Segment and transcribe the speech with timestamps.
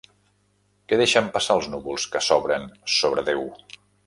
[0.91, 2.69] Què deixen passar els núvols que s'obren
[2.99, 3.49] sobre Déu?